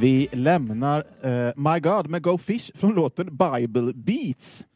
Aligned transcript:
Vi 0.00 0.28
lämnar 0.32 1.00
uh, 1.00 1.52
My 1.56 1.80
God 1.80 2.10
med 2.10 2.22
Go 2.22 2.38
Fish 2.38 2.70
från 2.74 2.94
låten 2.94 3.36
Bible 3.36 3.92
Beats. 3.94 4.66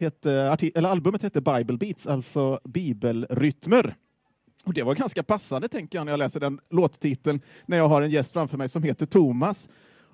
Hette, 0.00 0.32
eller 0.74 0.88
albumet 0.88 1.22
hette 1.22 1.40
Bible 1.40 1.76
Beats, 1.76 2.06
alltså 2.06 2.60
bibelrytmer. 2.64 3.94
Och 4.64 4.74
det 4.74 4.82
var 4.82 4.94
ganska 4.94 5.22
passande, 5.22 5.68
tänker 5.68 5.98
jag, 5.98 6.04
när 6.04 6.12
jag 6.12 6.18
läser 6.18 6.40
den 6.40 6.60
låttiteln, 6.70 7.40
när 7.66 7.76
jag 7.76 7.88
har 7.88 8.02
en 8.02 8.10
gäst 8.10 8.32
framför 8.32 8.58
mig 8.58 8.68
som 8.68 8.82
heter 8.82 9.06
Thomas. 9.06 9.68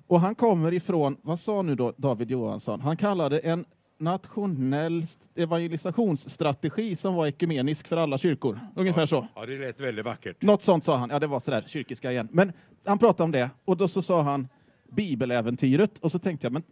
Och 0.07 0.19
han 0.19 0.35
kommer 0.35 0.73
ifrån, 0.73 1.17
vad 1.21 1.39
sa 1.39 1.61
nu 1.61 1.75
då 1.75 1.93
David 1.97 2.31
Johansson? 2.31 2.81
Han 2.81 2.97
kallade 2.97 3.39
en 3.39 3.65
nationell 3.97 5.05
evangelisationsstrategi 5.35 6.95
som 6.95 7.15
var 7.15 7.27
ekumenisk 7.27 7.87
för 7.87 7.97
alla 7.97 8.17
kyrkor. 8.17 8.59
Ungefär 8.75 9.01
ja, 9.01 9.07
så. 9.07 9.27
Ja, 9.35 9.45
det 9.45 9.57
lät 9.57 9.81
väldigt 9.81 10.05
vackert. 10.05 10.41
Något 10.41 10.61
sånt 10.61 10.83
sa 10.83 10.97
han. 10.97 11.09
Ja, 11.09 11.19
det 11.19 11.27
var 11.27 11.39
sådär 11.39 11.63
kyrkiska 11.67 12.11
igen. 12.11 12.27
Men 12.31 12.51
han 12.85 12.99
pratade 12.99 13.23
om 13.23 13.31
det 13.31 13.49
och 13.65 13.77
då 13.77 13.87
så 13.87 14.01
sa 14.01 14.21
han 14.21 14.47
Bibeläventyret 14.91 15.97
och 15.99 16.11
så 16.11 16.19
tänkte 16.19 16.45
jag, 16.45 16.53
men 16.53 16.63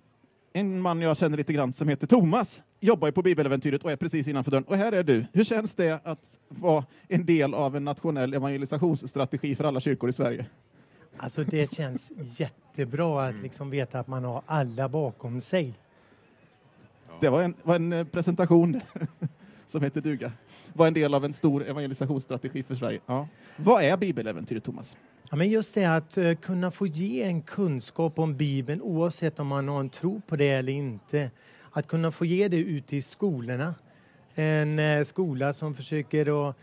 en 0.53 0.81
man 0.81 1.01
jag 1.01 1.17
känner 1.17 1.37
lite 1.37 1.53
grann 1.53 1.73
som 1.73 1.89
heter 1.89 2.07
Thomas 2.07 2.63
jobbar 2.79 3.07
ju 3.07 3.11
på 3.11 3.21
Bibeläventyret 3.21 3.83
och 3.83 3.91
är 3.91 3.95
precis 3.95 4.27
innanför 4.27 4.51
dörren. 4.51 4.63
Och 4.63 4.75
här 4.75 4.91
är 4.91 5.03
du. 5.03 5.25
Hur 5.33 5.43
känns 5.43 5.75
det 5.75 5.99
att 6.03 6.39
vara 6.47 6.85
en 7.07 7.25
del 7.25 7.53
av 7.53 7.75
en 7.75 7.83
nationell 7.83 8.33
evangelisationsstrategi 8.33 9.55
för 9.55 9.63
alla 9.63 9.79
kyrkor 9.79 10.09
i 10.09 10.13
Sverige? 10.13 10.45
Alltså 11.17 11.43
det 11.43 11.73
känns 11.73 12.11
jättebra 12.17 13.27
att 13.27 13.41
liksom 13.41 13.69
veta 13.69 13.99
att 13.99 14.07
man 14.07 14.23
har 14.23 14.41
alla 14.45 14.89
bakom 14.89 15.39
sig. 15.39 15.73
Det 17.19 17.29
var 17.29 17.43
en, 17.43 17.53
var 17.63 17.75
en 17.75 17.93
eh, 17.93 18.03
presentation 18.03 18.79
som 19.65 19.83
heter 19.83 20.01
duga. 20.01 20.31
Var 20.73 20.87
en 20.87 20.93
del 20.93 21.13
av 21.13 21.25
en 21.25 21.33
stor 21.33 21.67
evangelisationsstrategi 21.67 22.63
för 22.63 22.75
Sverige. 22.75 22.99
Ja. 23.05 23.27
Vad 23.55 23.83
är 23.83 23.97
Bibeläventyret, 23.97 24.63
Thomas? 24.63 24.97
Ja, 25.29 25.37
men 25.37 25.49
just 25.49 25.75
det 25.75 25.85
att 25.85 26.17
uh, 26.17 26.35
kunna 26.35 26.71
få 26.71 26.85
ge 26.85 27.23
en 27.23 27.41
kunskap 27.41 28.19
om 28.19 28.37
Bibeln 28.37 28.81
oavsett 28.81 29.39
om 29.39 29.47
man 29.47 29.67
har 29.67 29.79
en 29.79 29.89
tro 29.89 30.21
på 30.27 30.35
det 30.35 30.49
eller 30.49 30.73
inte. 30.73 31.31
Att 31.71 31.87
kunna 31.87 32.11
få 32.11 32.25
ge 32.25 32.47
det 32.47 32.57
ute 32.57 32.95
i 32.95 33.01
skolorna. 33.01 33.75
En 34.35 34.79
uh, 34.79 35.03
skola 35.03 35.53
som 35.53 35.75
försöker 35.75 36.49
att 36.49 36.55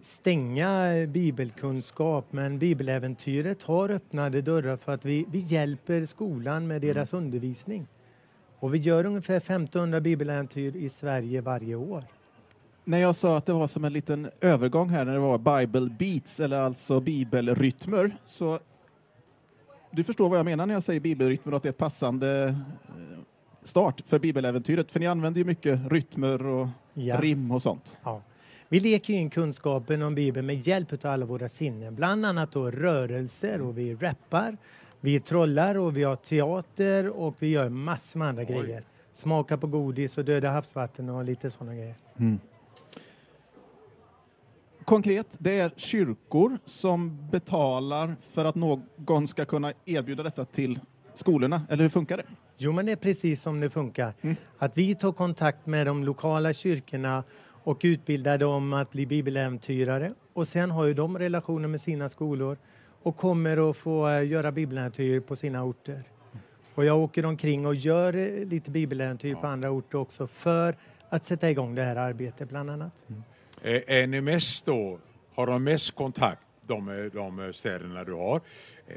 stänga 0.00 0.92
bibelkunskap 1.06 2.26
men 2.30 2.58
Bibeläventyret 2.58 3.62
har 3.62 3.88
öppnade 3.88 4.42
dörrar 4.42 4.76
för 4.76 4.92
att 4.92 5.04
vi, 5.04 5.26
vi 5.28 5.38
hjälper 5.38 6.04
skolan 6.04 6.66
med 6.66 6.80
deras 6.80 7.12
mm. 7.12 7.24
undervisning. 7.24 7.86
Och 8.60 8.74
vi 8.74 8.78
gör 8.78 9.06
ungefär 9.06 9.36
1500 9.36 10.00
bibeläventyr 10.00 10.76
i 10.76 10.88
Sverige 10.88 11.40
varje 11.40 11.74
år. 11.74 12.04
När 12.84 12.98
jag 12.98 13.16
sa 13.16 13.36
att 13.36 13.46
det 13.46 13.52
var 13.52 13.66
som 13.66 13.84
en 13.84 13.92
liten 13.92 14.30
övergång 14.40 14.88
här 14.88 15.04
när 15.04 15.12
det 15.12 15.18
var 15.18 15.38
Bible 15.38 15.90
Beats 15.98 16.40
eller 16.40 16.58
alltså 16.58 17.00
bibelrytmer 17.00 18.16
så 18.26 18.58
du 19.90 20.04
förstår 20.04 20.28
vad 20.28 20.38
jag 20.38 20.44
menar 20.44 20.66
när 20.66 20.74
jag 20.74 20.82
säger 20.82 21.00
bibelrytmer 21.00 21.52
och 21.52 21.56
att 21.56 21.62
det 21.62 21.68
är 21.68 21.70
ett 21.70 21.78
passande 21.78 22.44
eh, 22.88 23.18
start 23.62 24.02
för 24.06 24.18
bibeläventyret 24.18 24.92
för 24.92 25.00
ni 25.00 25.06
använder 25.06 25.38
ju 25.38 25.44
mycket 25.44 25.92
rytmer 25.92 26.46
och 26.46 26.68
ja. 26.94 27.20
rim 27.20 27.50
och 27.50 27.62
sånt. 27.62 27.98
Ja. 28.04 28.22
Vi 28.68 28.80
leker 28.80 29.14
in 29.14 29.30
kunskapen 29.30 30.02
om 30.02 30.14
Bibeln 30.14 30.46
med 30.46 30.66
hjälp 30.66 31.04
av 31.04 31.10
alla 31.10 31.26
våra 31.26 31.48
sinnen, 31.48 31.94
bland 31.94 32.26
annat 32.26 32.52
då 32.52 32.70
rörelser 32.70 33.60
och 33.60 33.78
vi 33.78 33.94
rappar, 33.94 34.56
vi 35.00 35.20
trollar 35.20 35.78
och 35.78 35.96
vi 35.96 36.02
har 36.02 36.16
teater 36.16 37.08
och 37.08 37.34
vi 37.38 37.48
gör 37.48 37.68
massor 37.68 38.18
med 38.18 38.28
andra 38.28 38.42
Oj. 38.42 38.46
grejer. 38.46 38.82
Smaka 39.12 39.56
på 39.56 39.66
godis 39.66 40.18
och 40.18 40.24
döda 40.24 40.50
havsvatten 40.50 41.08
och 41.08 41.24
lite 41.24 41.50
sådana 41.50 41.74
grejer. 41.74 41.94
Mm. 42.18 42.38
Konkret, 44.84 45.26
det 45.38 45.60
är 45.60 45.72
kyrkor 45.76 46.58
som 46.64 47.28
betalar 47.30 48.16
för 48.30 48.44
att 48.44 48.54
någon 48.54 49.28
ska 49.28 49.44
kunna 49.44 49.72
erbjuda 49.84 50.22
detta 50.22 50.44
till 50.44 50.80
skolorna, 51.14 51.62
eller 51.68 51.82
hur 51.82 51.90
funkar 51.90 52.16
det? 52.16 52.24
Jo, 52.56 52.72
men 52.72 52.86
det 52.86 52.92
är 52.92 52.96
precis 52.96 53.42
som 53.42 53.60
det 53.60 53.70
funkar. 53.70 54.14
Mm. 54.20 54.36
Att 54.58 54.78
vi 54.78 54.94
tar 54.94 55.12
kontakt 55.12 55.66
med 55.66 55.86
de 55.86 56.04
lokala 56.04 56.52
kyrkorna 56.52 57.24
och 57.64 57.80
utbildar 57.82 58.38
dem 58.38 58.72
att 58.72 58.90
bli 58.90 59.06
bibeläventyrare. 59.06 60.12
Och 60.32 60.48
sen 60.48 60.70
har 60.70 60.84
ju 60.84 60.94
de 60.94 61.18
relationer 61.18 61.68
med 61.68 61.80
sina 61.80 62.08
skolor 62.08 62.58
och 63.02 63.16
kommer 63.16 63.70
att 63.70 63.76
få 63.76 64.08
eh, 64.08 64.26
göra 64.26 64.52
bibeläventyr 64.52 65.20
på 65.20 65.36
sina 65.36 65.64
orter. 65.64 66.02
Och 66.74 66.84
jag 66.84 66.98
åker 66.98 67.24
omkring 67.24 67.66
och 67.66 67.74
gör 67.74 68.16
eh, 68.16 68.44
lite 68.44 68.70
bibeläventyr 68.70 69.30
ja. 69.30 69.40
på 69.40 69.46
andra 69.46 69.70
orter 69.70 69.98
också 69.98 70.26
för 70.26 70.76
att 71.08 71.24
sätta 71.24 71.50
igång 71.50 71.74
det 71.74 71.82
här 71.82 71.96
arbetet 71.96 72.48
bland 72.48 72.70
annat. 72.70 72.92
Mm. 73.08 73.22
Är, 73.62 73.90
är 73.90 74.06
ni 74.06 74.20
mest 74.20 74.66
då, 74.66 74.98
har 75.34 75.46
de 75.46 75.64
mest 75.64 75.94
kontakt, 75.94 76.42
de, 76.66 77.10
de 77.14 77.52
städerna 77.52 78.04
du 78.04 78.12
har, 78.12 78.40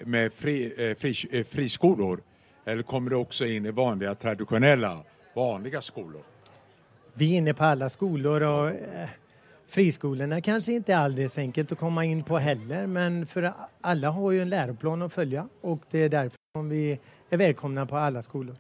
med 0.06 0.34
fri, 0.34 0.96
fri, 1.00 1.44
friskolor? 1.44 2.22
Eller 2.66 2.84
kommer 2.84 3.10
det 3.10 3.16
också 3.16 3.46
in 3.46 3.66
i 3.66 3.72
vanliga 3.72 4.16
traditionella, 4.16 5.04
vanliga 5.36 5.82
skolor? 5.82 6.22
Vi 7.14 7.34
är 7.34 7.38
inne 7.38 7.54
på 7.54 7.64
alla 7.64 7.90
skolor 7.90 8.42
och 8.42 8.68
eh, 8.70 9.10
friskolorna 9.72 10.42
kanske 10.42 10.74
inte 10.74 10.94
är 10.94 10.98
alldeles 10.98 11.38
enkelt 11.38 11.72
att 11.72 11.78
komma 11.78 12.06
in 12.06 12.24
på 12.24 12.38
heller 12.38 12.88
men 12.88 13.26
för 13.26 13.54
alla 13.82 14.10
har 14.10 14.32
ju 14.32 14.42
en 14.42 14.50
läroplan 14.50 15.02
att 15.02 15.14
följa 15.14 15.48
och 15.62 15.82
det 15.92 16.00
är 16.00 16.10
därför 16.10 16.38
som 16.56 16.70
vi 16.70 17.00
är 17.30 17.38
välkomna 17.38 17.86
på 17.86 17.98
alla 17.98 18.22
skolor. 18.22 18.56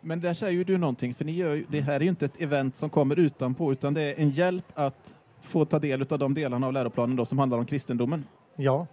Men 0.00 0.20
där 0.20 0.34
säger 0.34 0.52
ju 0.52 0.64
du 0.64 0.78
någonting, 0.78 1.14
för 1.14 1.24
ni 1.24 1.32
gör, 1.32 1.64
det 1.68 1.80
här 1.80 1.94
är 1.94 2.00
ju 2.00 2.08
inte 2.08 2.24
ett 2.24 2.40
event 2.40 2.76
som 2.76 2.90
kommer 2.90 3.18
utanpå 3.18 3.72
utan 3.72 3.94
det 3.94 4.02
är 4.02 4.14
en 4.18 4.30
hjälp 4.30 4.64
att 4.74 5.14
få 5.42 5.64
ta 5.64 5.78
del 5.78 6.06
av 6.10 6.18
de 6.18 6.34
delarna 6.34 6.66
av 6.66 6.72
läroplanen 6.72 7.16
då, 7.16 7.24
som 7.24 7.38
handlar 7.38 7.58
om 7.58 7.66
kristendomen. 7.66 8.24
Ja, 8.56 8.86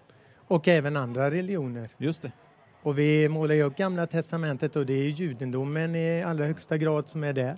och 0.47 0.67
även 0.67 0.97
andra 0.97 1.31
religioner. 1.31 1.89
Just 1.97 2.21
det. 2.21 2.31
Och 2.81 2.99
vi 2.99 3.29
målar 3.29 3.55
ju 3.55 3.63
upp 3.63 3.77
Gamla 3.77 4.07
Testamentet 4.07 4.75
och 4.75 4.85
det 4.85 4.93
är 4.93 5.09
judendomen 5.09 5.95
i 5.95 6.21
allra 6.21 6.45
högsta 6.45 6.77
grad 6.77 7.09
som 7.09 7.23
är 7.23 7.33
där. 7.33 7.57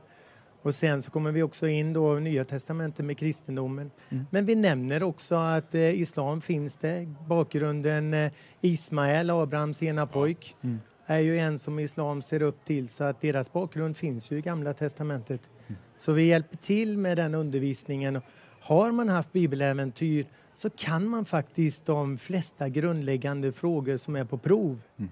Och 0.61 0.75
sen 0.75 1.01
så 1.01 1.11
kommer 1.11 1.31
vi 1.31 1.43
också 1.43 1.67
in 1.67 1.93
då 1.93 2.13
Nya 2.13 2.45
Testamentet 2.45 3.05
med 3.05 3.17
kristendomen. 3.17 3.91
Mm. 4.09 4.25
Men 4.29 4.45
vi 4.45 4.55
nämner 4.55 5.03
också 5.03 5.35
att 5.35 5.75
eh, 5.75 6.01
islam 6.01 6.41
finns 6.41 6.77
det. 6.77 7.13
Bakgrunden 7.27 8.13
eh, 8.13 8.31
Ismael, 8.61 9.29
Abrahams 9.29 9.83
ena 9.83 10.07
pojk, 10.07 10.55
mm. 10.61 10.79
är 11.05 11.19
ju 11.19 11.39
en 11.39 11.59
som 11.59 11.79
islam 11.79 12.21
ser 12.21 12.41
upp 12.41 12.65
till 12.65 12.89
så 12.89 13.03
att 13.03 13.21
deras 13.21 13.53
bakgrund 13.53 13.97
finns 13.97 14.31
ju 14.31 14.37
i 14.37 14.41
Gamla 14.41 14.73
Testamentet. 14.73 15.41
Mm. 15.67 15.81
Så 15.95 16.11
vi 16.11 16.23
hjälper 16.23 16.57
till 16.57 16.97
med 16.97 17.17
den 17.17 17.35
undervisningen. 17.35 18.21
Har 18.61 18.91
man 18.91 19.09
haft 19.09 19.31
bibeläventyr 19.31 20.25
så 20.53 20.69
kan 20.69 21.07
man 21.07 21.25
faktiskt 21.25 21.85
de 21.85 22.17
flesta 22.17 22.69
grundläggande 22.69 23.51
frågor 23.51 23.97
som 23.97 24.15
är 24.15 24.25
på 24.25 24.37
prov 24.37 24.81
mm. 24.97 25.11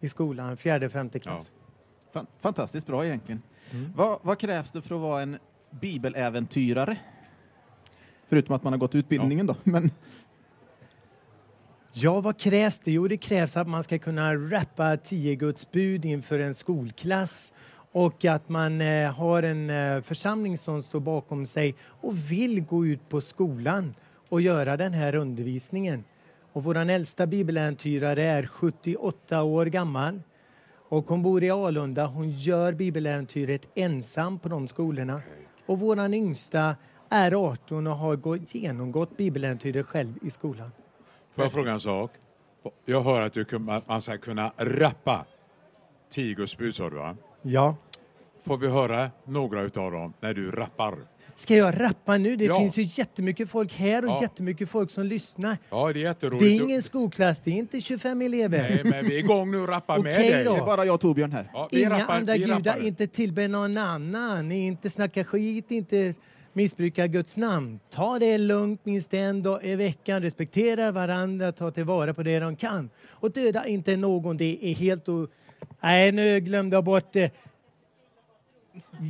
i 0.00 0.08
skolan, 0.08 0.56
fjärde, 0.56 0.90
femte 0.90 1.18
klass. 1.18 1.52
Ja. 1.54 1.59
Fantastiskt 2.40 2.86
bra 2.86 3.06
egentligen. 3.06 3.42
Mm. 3.70 3.92
Vad, 3.96 4.18
vad, 4.22 4.38
krävs 4.38 4.70
det 4.70 4.82
för 4.82 4.94
att 4.94 5.00
vara 5.00 5.22
en 5.22 5.38
bibeläventyrare? 5.70 6.96
Förutom 8.28 8.54
att 8.56 8.64
man 8.64 8.72
har 8.72 8.78
gått 8.78 8.94
utbildningen 8.94 9.46
ja. 9.46 9.54
då. 9.64 9.70
Men... 9.70 9.90
Ja, 11.92 12.20
vad 12.20 12.38
krävs 12.38 12.78
det? 12.78 12.92
Jo, 12.92 13.08
det 13.08 13.16
krävs 13.16 13.56
att 13.56 13.68
man 13.68 13.84
ska 13.84 13.98
kunna 13.98 14.34
rappa 14.34 14.96
tio 14.96 15.34
Guds 15.34 15.70
bud 15.70 16.04
inför 16.04 16.38
en 16.38 16.54
skolklass 16.54 17.52
och 17.92 18.24
att 18.24 18.48
man 18.48 18.80
eh, 18.80 19.12
har 19.12 19.42
en 19.42 19.70
eh, 19.70 20.02
församling 20.02 20.58
som 20.58 20.82
står 20.82 21.00
bakom 21.00 21.46
sig 21.46 21.74
och 22.00 22.30
vill 22.30 22.60
gå 22.60 22.86
ut 22.86 23.08
på 23.08 23.20
skolan 23.20 23.94
och 24.28 24.40
göra 24.40 24.76
den 24.76 24.92
här 24.92 25.14
undervisningen. 25.14 26.04
Och 26.52 26.64
vår 26.64 26.76
äldsta 26.76 27.26
bibeläventyrare 27.26 28.24
är 28.24 28.46
78 28.46 29.42
år 29.42 29.66
gammal 29.66 30.20
och 30.90 31.08
hon 31.08 31.22
bor 31.22 31.44
i 31.44 31.50
Alunda. 31.50 32.06
Hon 32.06 32.30
gör 32.30 32.72
bibeläventyret 32.72 33.68
ensam 33.74 34.38
på 34.38 34.48
de 34.48 34.68
skolorna. 34.68 35.22
Och 35.66 35.78
vår 35.78 36.14
yngsta 36.14 36.76
är 37.08 37.50
18 37.52 37.86
och 37.86 37.96
har 37.96 38.16
gått, 38.16 38.54
genomgått 38.54 39.16
bibeläventyret 39.16 39.86
själv 39.86 40.12
i 40.22 40.30
skolan. 40.30 40.70
Får 41.34 41.44
jag 41.44 41.52
fråga 41.52 41.72
en 41.72 41.80
sak? 41.80 42.10
Jag 42.84 43.02
hör 43.02 43.20
att 43.20 43.32
du, 43.32 43.58
man 43.86 44.02
ska 44.02 44.18
kunna 44.18 44.52
rappa 44.56 45.26
bud, 46.58 46.74
sa 46.74 46.90
du 46.90 46.96
va? 46.96 47.16
Ja. 47.42 47.76
Får 48.44 48.56
vi 48.56 48.68
höra 48.68 49.10
några 49.24 49.62
utav 49.62 49.92
dem 49.92 50.12
när 50.20 50.34
du 50.34 50.50
rappar? 50.50 50.94
Ska 51.40 51.56
jag 51.56 51.80
rappa 51.80 52.18
nu? 52.18 52.36
Det 52.36 52.44
ja. 52.44 52.58
finns 52.58 52.78
ju 52.78 52.82
jättemycket 52.82 53.50
folk 53.50 53.74
här 53.74 54.04
och 54.04 54.10
ja. 54.10 54.18
jättemycket 54.22 54.70
folk 54.70 54.90
som 54.90 55.06
lyssnar. 55.06 55.58
Ja, 55.70 55.92
det 55.92 56.00
är 56.00 56.02
jätteroligt. 56.02 56.42
Det 56.42 56.48
är 56.48 56.62
ingen 56.62 56.82
skolklass, 56.82 57.40
det 57.40 57.50
är 57.50 57.54
inte 57.54 57.80
25 57.80 58.22
elever. 58.22 58.58
Nej, 58.58 58.80
men 58.84 59.08
vi 59.08 59.14
är 59.14 59.18
igång 59.18 59.50
nu 59.50 59.60
och 59.60 59.68
rappar 59.68 59.98
med 59.98 60.14
dig. 60.14 60.44
Då. 60.44 60.52
Det 60.52 60.58
är 60.58 60.64
bara 60.64 60.84
jag 60.84 60.94
och 60.94 61.00
Torbjörn 61.00 61.32
här. 61.32 61.50
Ja, 61.52 61.68
Inga 61.70 61.90
rappar, 61.90 62.16
andra 62.16 62.36
gudar, 62.36 62.86
inte 62.86 63.06
tillbe 63.06 63.48
någon 63.48 63.76
annan, 63.76 64.52
inte 64.52 64.90
snacka 64.90 65.24
skit, 65.24 65.70
inte 65.70 66.14
missbruka 66.52 67.06
Guds 67.06 67.36
namn. 67.36 67.80
Ta 67.90 68.18
det 68.18 68.38
lugnt 68.38 68.80
minst 68.84 69.14
en 69.14 69.42
dag 69.42 69.64
i 69.64 69.76
veckan, 69.76 70.22
respektera 70.22 70.92
varandra, 70.92 71.52
ta 71.52 71.70
tillvara 71.70 72.14
på 72.14 72.22
det 72.22 72.38
de 72.38 72.56
kan. 72.56 72.90
Och 73.08 73.30
döda 73.30 73.66
inte 73.66 73.96
någon, 73.96 74.36
det 74.36 74.58
är 74.62 74.74
helt 74.74 75.08
o... 75.08 75.28
Nej, 75.80 76.12
nu 76.12 76.40
glömde 76.40 76.76
jag 76.76 76.84
bort 76.84 77.12
det. 77.12 77.32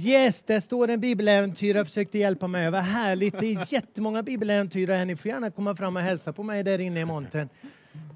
Yes, 0.05 0.43
där 0.43 0.61
står 0.61 0.89
en 0.91 1.01
bibeläventyrare 1.01 1.81
och 1.81 1.87
försökte 1.87 2.19
hjälpa 2.19 2.47
mig. 2.47 2.71
Vad 2.71 2.81
härligt. 2.83 3.39
Det 3.41 3.47
är 3.47 3.73
jättemånga 3.73 4.23
bibeläventyrare 4.23 4.97
här. 4.97 5.05
Ni 5.05 5.17
får 5.17 5.31
gärna 5.31 5.51
komma 5.51 5.77
fram 5.77 5.97
och 5.97 6.03
hälsa 6.03 6.33
på 6.33 6.43
mig 6.43 6.63
där 6.65 6.79
inne 6.79 7.01
i 7.01 7.05
montern. 7.05 7.49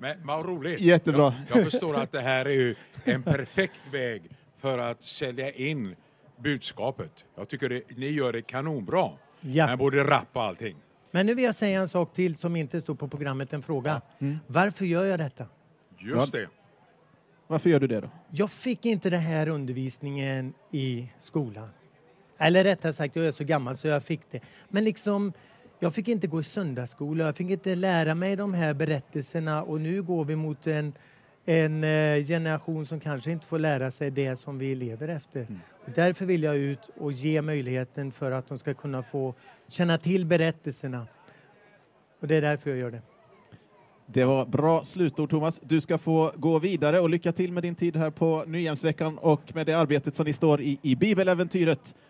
Men 0.01 0.27
vad 0.27 0.47
roligt. 0.47 0.81
Jättebra. 0.81 1.35
Jag, 1.49 1.59
jag 1.59 1.65
förstår 1.65 1.97
att 1.97 2.13
det 2.13 2.21
här 2.21 2.49
är 2.49 2.75
en 3.05 3.23
perfekt 3.23 3.81
väg 3.93 4.23
för 4.59 4.79
att 4.79 5.03
sälja 5.03 5.53
in 5.53 5.97
budskapet. 6.37 7.11
Jag 7.37 7.49
tycker 7.49 7.69
det, 7.69 7.83
ni 7.97 8.09
gör 8.09 8.33
det 8.33 8.43
kanonbra. 8.43 9.11
Ja. 9.41 9.67
Med 9.67 9.79
både 9.79 10.05
rapp 10.05 10.29
och 10.33 10.43
allting. 10.43 10.77
Men 11.11 11.27
nu 11.27 11.35
vill 11.35 11.45
jag 11.45 11.55
säga 11.55 11.81
en 11.81 11.89
sak 11.89 12.15
till 12.15 12.37
som 12.37 12.57
inte 12.57 12.81
står 12.81 12.95
på 12.95 13.09
programmet, 13.09 13.53
en 13.53 13.63
fråga. 13.63 14.01
Varför 14.47 14.85
gör 14.85 15.05
jag 15.05 15.19
detta? 15.21 15.47
Just 15.99 16.35
Ja. 16.35 16.41
det. 16.41 16.49
Varför 17.55 17.71
gör 17.71 17.81
du 17.81 17.87
det 17.87 18.01
då? 18.01 18.09
Jag 18.31 18.51
fick 18.51 18.87
inte 18.87 19.11
den 19.11 19.21
här 19.21 19.49
undervisningen 19.49 20.55
i 20.71 21.09
skolan. 21.19 21.69
Eller 22.39 22.65
rättare 22.65 22.93
sagt, 22.93 23.17
jag 23.17 23.25
är 23.25 23.31
så 23.31 23.45
gammal 23.45 23.77
så 23.77 23.89
jag 23.89 24.03
fick 24.03 24.21
det. 24.31 24.41
Men 24.69 24.85
liksom, 24.85 25.33
jag 25.81 25.95
fick 25.95 26.09
inte 26.09 26.27
gå 26.27 26.41
i 26.41 26.45
söndagsskola, 26.45 27.25
jag 27.25 27.37
fick 27.37 27.51
inte 27.51 27.75
lära 27.75 28.15
mig 28.15 28.37
de 28.37 28.55
här 28.55 28.75
berättelserna 28.75 29.63
och 29.63 29.81
nu 29.81 30.03
går 30.03 30.25
vi 30.25 30.37
mot 30.37 30.67
en, 30.67 30.93
en 31.45 31.85
eh, 31.85 32.25
generation 32.25 32.87
som 32.87 33.01
kanske 33.01 33.31
inte 33.31 33.47
får 33.47 33.59
lära 33.59 33.91
sig 33.91 34.11
det 34.11 34.37
som 34.37 34.59
vi 34.59 34.75
lever 34.75 35.09
efter. 35.09 35.47
Och 35.85 35.91
därför 35.95 36.27
vill 36.27 36.43
jag 36.43 36.57
ut 36.57 36.91
och 36.99 37.13
ge 37.13 37.43
möjligheten 37.43 38.13
för 38.13 38.31
att 38.31 38.49
de 38.49 38.59
ska 38.59 38.75
kunna 38.75 39.03
få 39.03 39.35
känna 39.69 39.99
till 39.99 40.27
berättelserna. 40.27 41.07
Och 42.21 42.29
det 42.29 42.37
är 42.37 42.43
därför 42.43 42.71
jag 42.71 42.79
gör 42.79 42.91
det. 42.91 43.03
Det 44.07 44.25
var 44.25 44.47
bra 44.47 44.85
slutord, 44.85 45.31
Thomas. 45.31 45.61
Du 45.63 45.81
ska 45.81 45.99
få 45.99 46.33
gå 46.37 46.59
vidare 46.59 47.01
och 47.01 47.11
lycka 47.11 47.33
till 47.33 47.53
med 47.53 47.63
din 47.63 47.75
tid 47.75 47.97
här 47.97 48.11
på 48.11 48.45
Nyhemsveckan 48.47 49.19
och 49.19 49.55
med 49.55 49.67
det 49.67 49.73
arbetet 49.73 50.15
som 50.15 50.27
ni 50.27 50.33
står 50.33 50.61
i, 50.61 50.79
i 50.83 50.97
Bibeläventyret 50.97 51.95